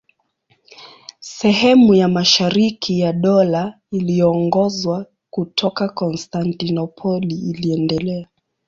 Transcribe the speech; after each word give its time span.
Sehemu 1.19 1.93
ya 1.93 2.07
mashariki 2.07 2.99
ya 2.99 3.13
Dola 3.13 3.77
iliyoongozwa 3.91 5.05
kutoka 5.29 5.89
Konstantinopoli 5.89 7.35
iliendelea. 7.49 8.27